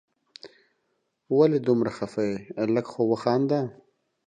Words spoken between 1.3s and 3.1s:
ولي دومره خفه یې؟ لږ خو